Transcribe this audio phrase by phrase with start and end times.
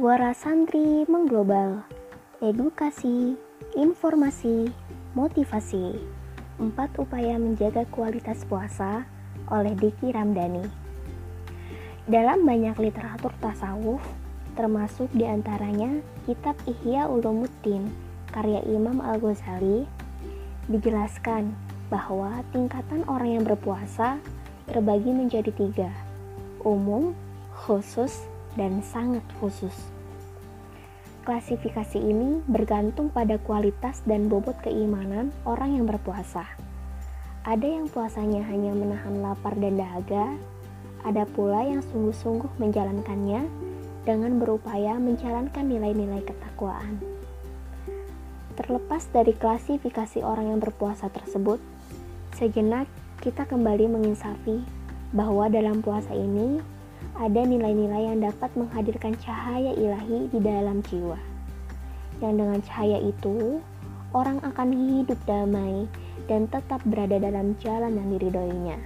[0.00, 1.84] Suara santri mengglobal,
[2.40, 3.36] edukasi,
[3.76, 4.72] informasi,
[5.12, 6.00] motivasi.
[6.56, 9.04] Empat upaya menjaga kualitas puasa
[9.52, 10.64] oleh Diki Ramdhani.
[12.08, 14.00] Dalam banyak literatur tasawuf,
[14.56, 17.92] termasuk di antaranya kitab Ihya Ulumuddin
[18.32, 19.84] karya Imam Al-Ghazali,
[20.72, 21.52] dijelaskan
[21.92, 24.16] bahwa tingkatan orang yang berpuasa
[24.64, 25.92] terbagi menjadi tiga,
[26.64, 27.12] umum,
[27.52, 29.74] khusus, dan sangat khusus.
[31.26, 36.48] Klasifikasi ini bergantung pada kualitas dan bobot keimanan orang yang berpuasa.
[37.44, 40.34] Ada yang puasanya hanya menahan lapar dan dahaga,
[41.04, 43.48] ada pula yang sungguh-sungguh menjalankannya
[44.04, 47.00] dengan berupaya menjalankan nilai-nilai ketakwaan.
[48.56, 51.60] Terlepas dari klasifikasi orang yang berpuasa tersebut,
[52.36, 52.88] sejenak
[53.20, 54.64] kita kembali menginsafi
[55.12, 56.60] bahwa dalam puasa ini
[57.20, 61.20] ada nilai-nilai yang dapat menghadirkan cahaya ilahi di dalam jiwa.
[62.24, 63.60] Yang dengan cahaya itu,
[64.16, 65.84] orang akan hidup damai
[66.32, 68.80] dan tetap berada dalam jalan yang diridhoinya.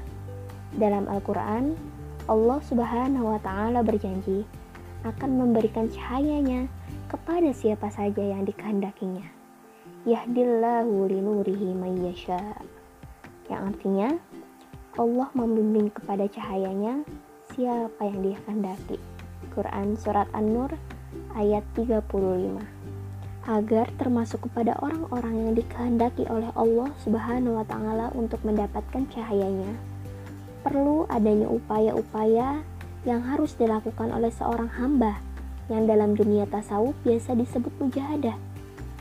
[0.75, 1.79] Dalam Al-Quran,
[2.27, 4.43] Allah Subhanahu wa Ta'ala berjanji
[5.07, 6.67] akan memberikan cahayanya
[7.07, 9.31] kepada siapa saja yang dikehendakinya.
[10.11, 12.59] Yahdillahu linurihi mayyasha.
[13.47, 14.09] Yang artinya,
[14.99, 17.07] Allah membimbing kepada cahayanya
[17.55, 18.99] siapa yang dia kehendaki.
[19.55, 20.75] Quran Surat An-Nur
[21.39, 22.03] ayat 35
[23.47, 29.71] agar termasuk kepada orang-orang yang dikehendaki oleh Allah Subhanahu wa taala untuk mendapatkan cahayanya.
[30.67, 32.65] Perlu adanya upaya-upaya
[33.07, 35.23] yang harus dilakukan oleh seorang hamba
[35.71, 38.35] yang dalam dunia tasawuf biasa disebut mujahadah.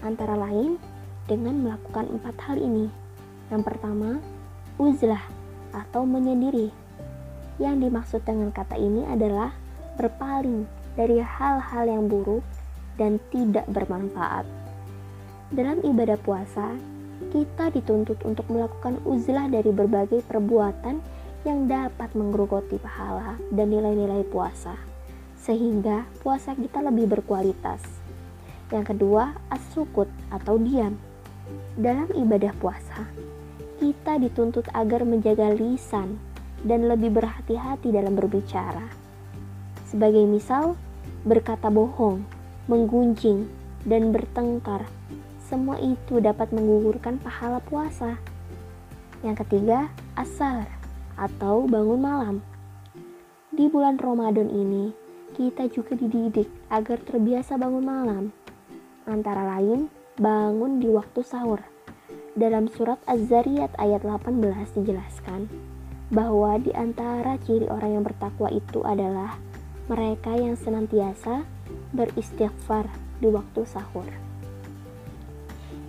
[0.06, 0.78] Antara lain
[1.26, 2.92] dengan melakukan empat hal ini.
[3.48, 4.20] Yang pertama,
[4.76, 5.24] uzlah
[5.72, 6.83] atau menyendiri
[7.62, 9.54] yang dimaksud dengan kata ini adalah
[9.98, 10.66] berpaling
[10.98, 12.46] dari hal-hal yang buruk
[12.98, 14.46] dan tidak bermanfaat.
[15.53, 16.74] Dalam ibadah puasa,
[17.30, 21.02] kita dituntut untuk melakukan uzlah dari berbagai perbuatan
[21.44, 24.74] yang dapat menggerogoti pahala dan nilai-nilai puasa,
[25.38, 27.81] sehingga puasa kita lebih berkualitas.
[28.74, 30.97] Yang kedua, as-sukut atau diam.
[31.78, 33.06] Dalam ibadah puasa,
[33.78, 36.18] kita dituntut agar menjaga lisan
[36.63, 38.88] dan lebih berhati-hati dalam berbicara.
[39.88, 40.79] Sebagai misal,
[41.28, 42.24] berkata bohong,
[42.66, 43.46] menggunjing,
[43.84, 44.88] dan bertengkar,
[45.44, 48.18] semua itu dapat menggugurkan pahala puasa.
[49.22, 50.66] Yang ketiga, asar
[51.19, 52.35] atau bangun malam.
[53.53, 54.90] Di bulan Ramadan ini,
[55.38, 58.24] kita juga dididik agar terbiasa bangun malam.
[59.06, 61.62] Antara lain, bangun di waktu sahur.
[62.34, 65.45] Dalam surat Az-Zariyat ayat 18 dijelaskan,
[66.13, 69.41] bahwa di antara ciri orang yang bertakwa itu adalah
[69.90, 71.41] mereka yang senantiasa
[71.90, 72.85] beristighfar
[73.18, 74.06] di waktu sahur.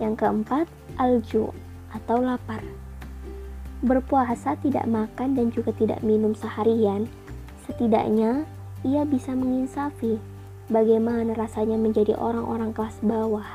[0.01, 0.65] Yang keempat,
[0.97, 1.53] alju
[1.93, 2.65] atau lapar.
[3.85, 7.05] Berpuasa tidak makan dan juga tidak minum seharian,
[7.69, 8.49] setidaknya
[8.81, 10.17] ia bisa menginsafi
[10.73, 13.45] bagaimana rasanya menjadi orang-orang kelas bawah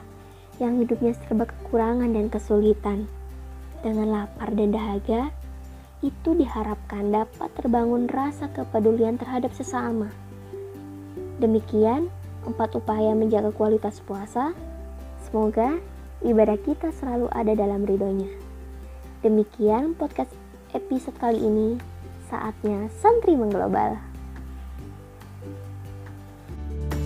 [0.62, 3.10] yang hidupnya serba kekurangan dan kesulitan.
[3.80, 5.32] Dengan lapar dan dahaga,
[6.00, 10.08] itu diharapkan dapat terbangun rasa kepedulian terhadap sesama.
[11.40, 12.08] Demikian
[12.48, 14.56] empat upaya menjaga kualitas puasa.
[15.20, 15.76] Semoga
[16.24, 18.32] ibadah kita selalu ada dalam ridhonya.
[19.20, 20.32] Demikian podcast
[20.72, 21.76] episode kali ini.
[22.32, 23.98] Saatnya santri mengglobal.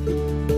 [0.04, 0.53] thank you